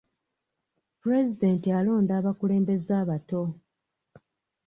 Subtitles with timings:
[0.99, 3.41] Pulezidenti alonda abakulembeze abato.